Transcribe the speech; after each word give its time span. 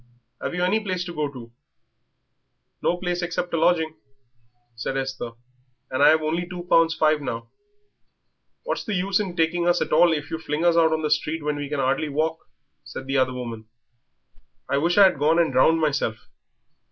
Have 0.41 0.55
you 0.55 0.63
any 0.63 0.79
place 0.79 1.03
to 1.05 1.13
go 1.13 1.27
to?" 1.31 1.51
"No 2.81 2.97
place 2.97 3.21
except 3.21 3.53
a 3.53 3.57
lodging," 3.57 3.93
said 4.75 4.97
Esther; 4.97 5.33
"and 5.91 6.01
I 6.01 6.09
have 6.09 6.23
only 6.23 6.49
two 6.49 6.63
pounds 6.63 6.95
five 6.95 7.21
now." 7.21 7.51
"What's 8.63 8.83
the 8.83 8.95
use 8.95 9.19
in 9.19 9.35
taking 9.35 9.67
us 9.67 9.79
at 9.79 9.93
all 9.93 10.11
if 10.11 10.31
you 10.31 10.39
fling 10.39 10.65
us 10.65 10.75
out 10.75 10.91
on 10.91 11.03
the 11.03 11.11
street 11.11 11.43
when 11.43 11.57
we 11.57 11.69
can 11.69 11.79
hardly 11.79 12.09
walk?" 12.09 12.47
said 12.83 13.05
the 13.05 13.17
other 13.19 13.33
woman. 13.35 13.65
"I 14.67 14.79
wish 14.79 14.97
I 14.97 15.03
had 15.03 15.19
gone 15.19 15.37
and 15.37 15.53
drowned 15.53 15.79
myself. 15.79 16.17